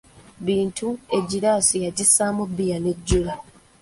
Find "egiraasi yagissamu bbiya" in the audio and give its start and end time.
1.17-2.77